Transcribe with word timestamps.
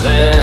there. 0.00 0.37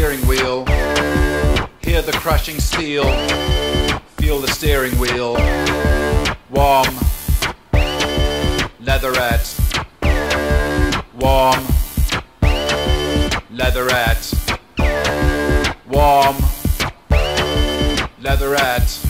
steering 0.00 0.26
wheel. 0.26 0.64
Hear 1.82 2.00
the 2.00 2.12
crushing 2.22 2.58
steel. 2.58 3.04
Feel 4.16 4.38
the 4.38 4.48
steering 4.48 4.98
wheel. 4.98 5.34
Warm. 6.48 6.88
Leatherette. 8.80 9.60
Warm. 11.18 11.66
Leatherette. 13.50 14.32
Warm. 15.86 16.36
Leatherette. 18.22 19.09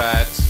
right. 0.00 0.49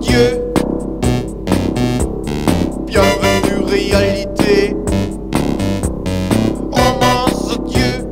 Dieu. 0.00 0.52
Bienvenue 2.86 3.64
réalité. 3.66 4.76
Romance 6.72 7.58
Dieu. 7.66 8.06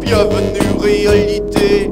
Bienvenue 0.00 0.78
réalité. 0.80 1.90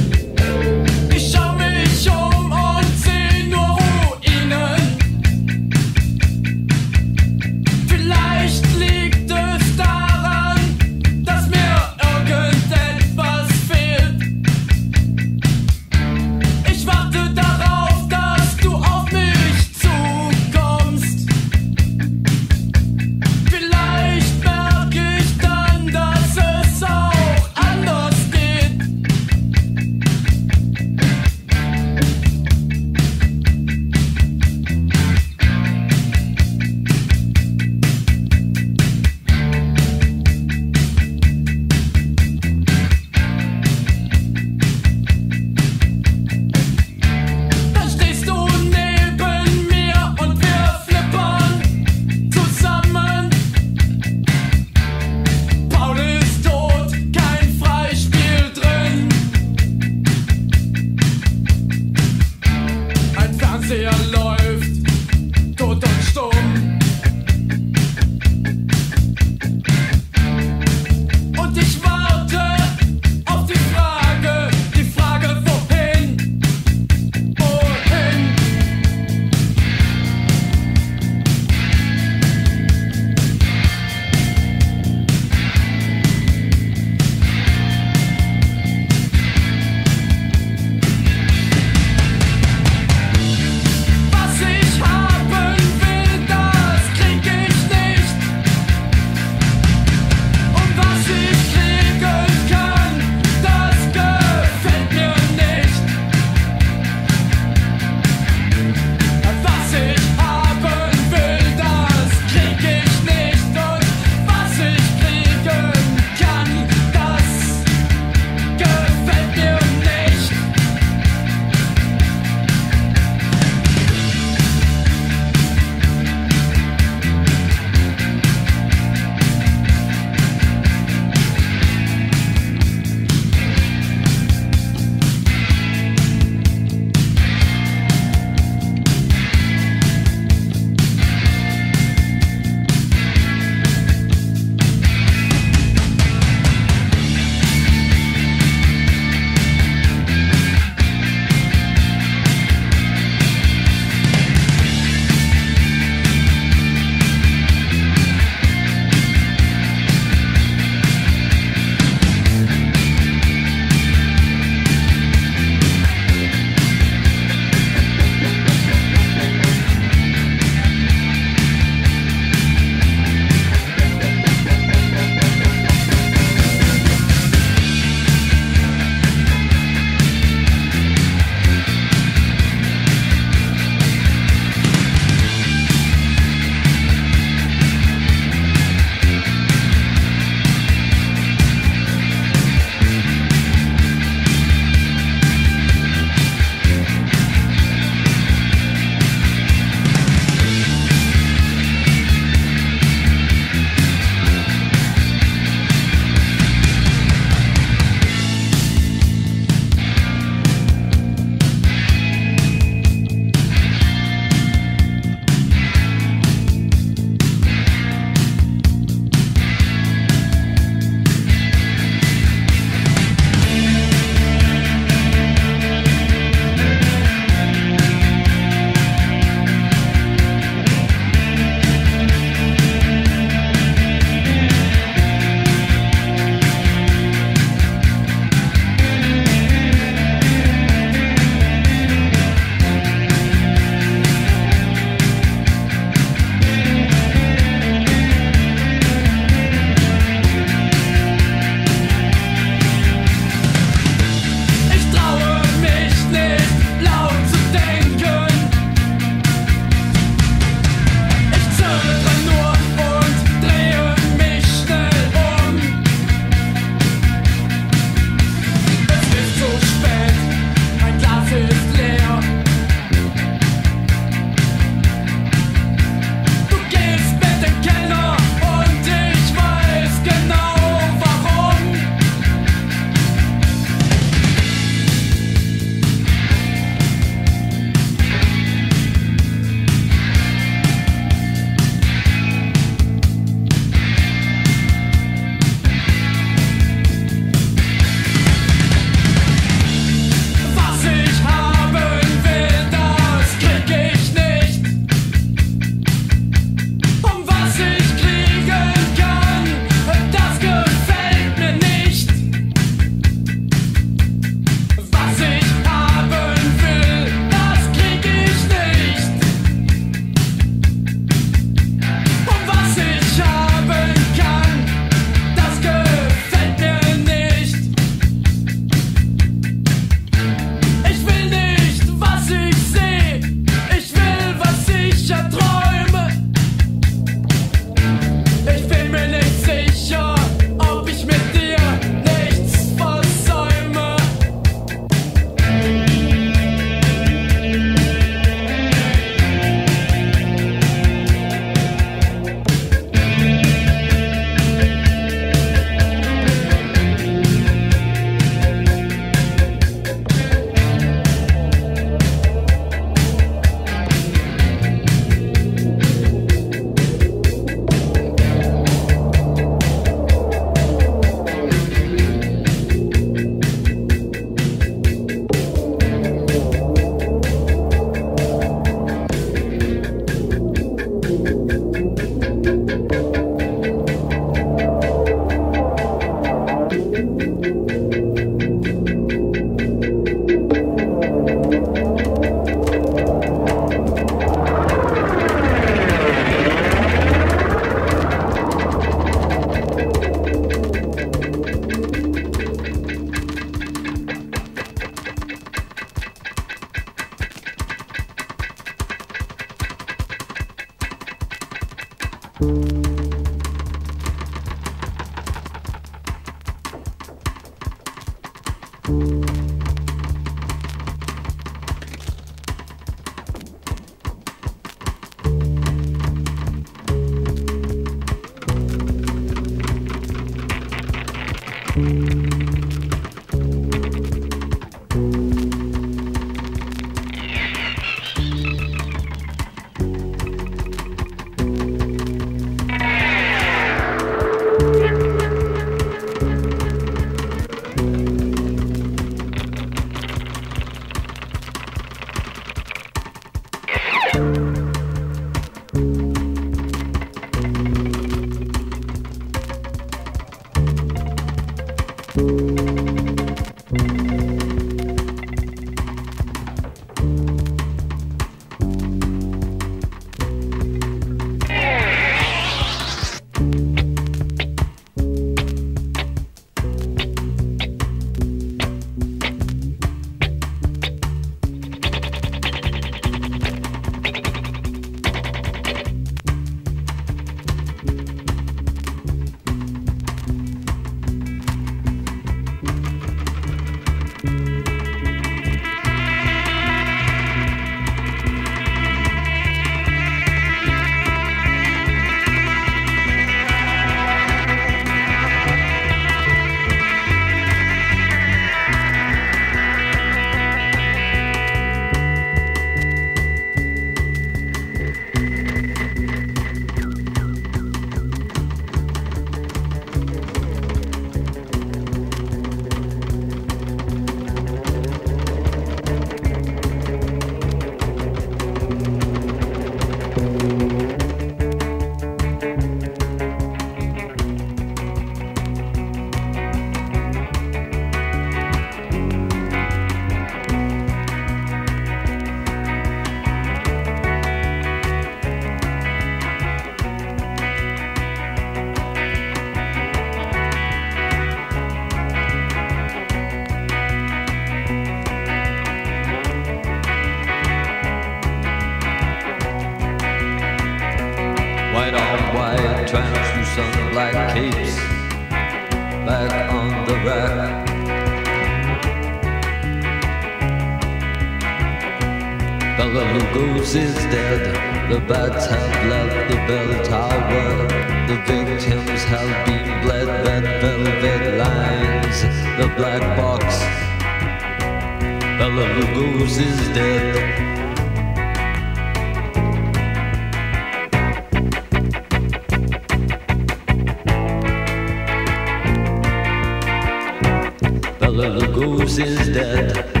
Bela 598.11 598.27
Lugosi's 598.27 599.29
dead. 599.29 600.00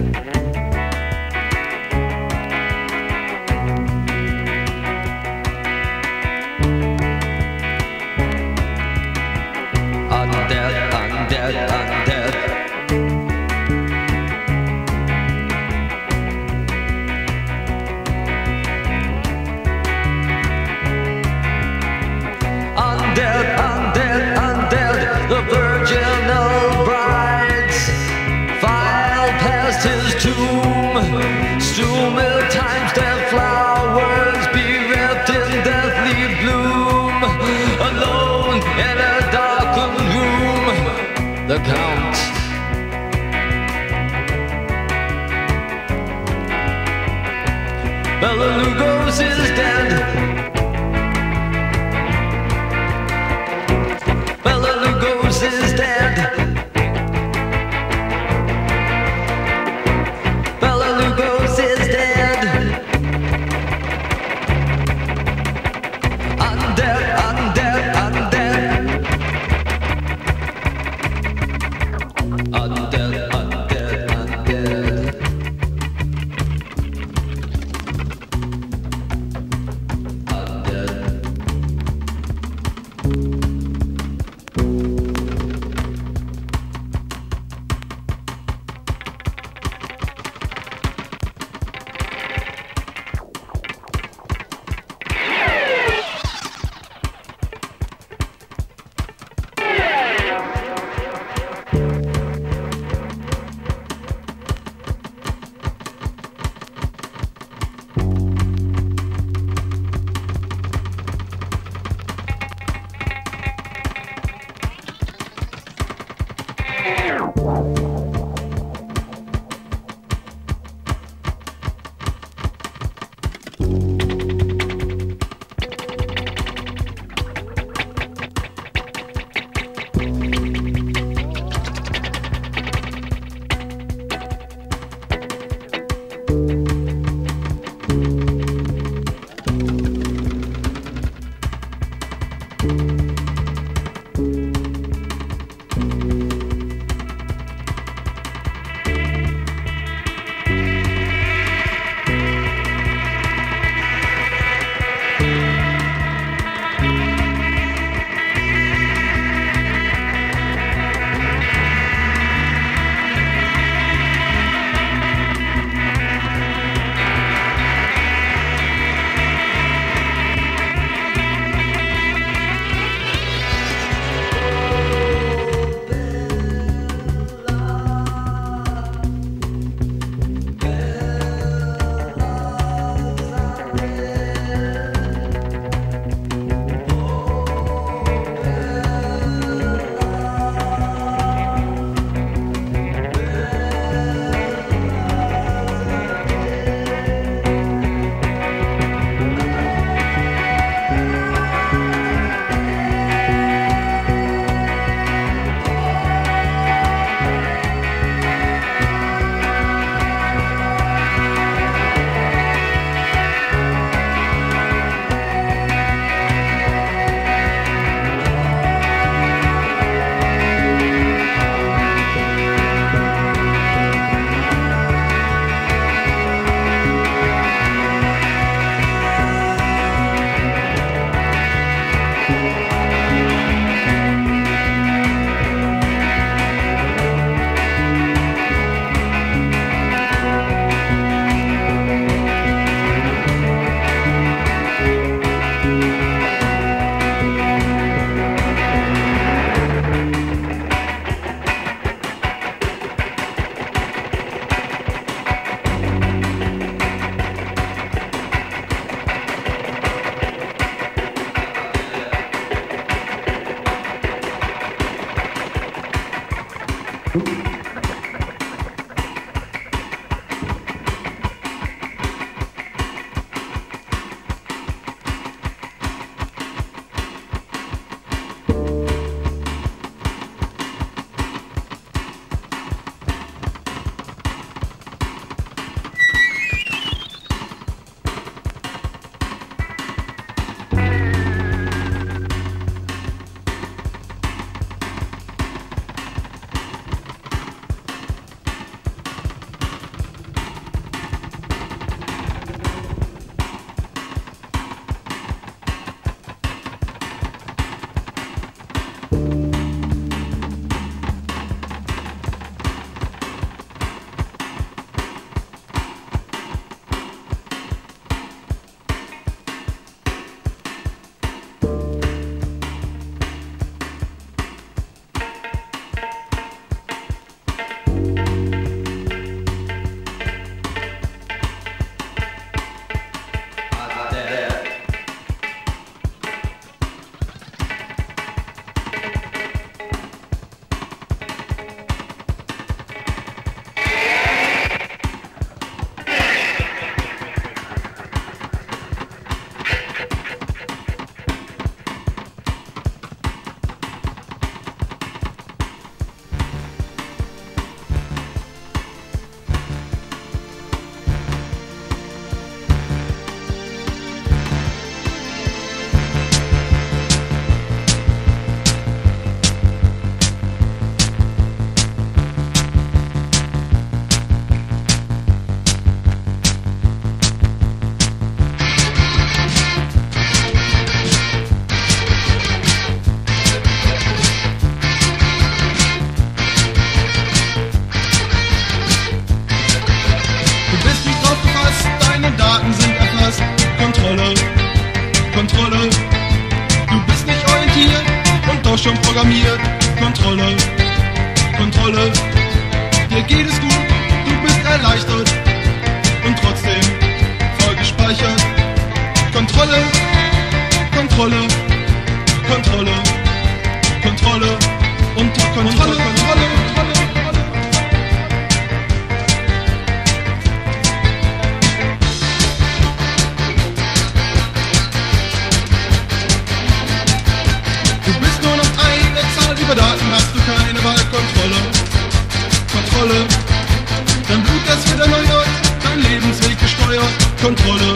Kontrolle. 437.41 437.95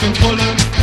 Kontrolle. 0.00 0.75